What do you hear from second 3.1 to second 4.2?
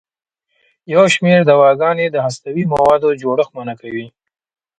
جوړښت منع کوي.